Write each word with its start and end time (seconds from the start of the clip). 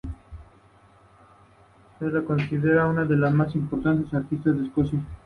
Se 1.99 2.05
la 2.09 2.23
considera 2.23 2.87
una 2.87 3.05
de 3.05 3.15
las 3.15 3.31
más 3.35 3.53
importantes 3.55 4.11
artistas 4.15 4.57
de 4.57 4.65
Escocia. 4.65 4.99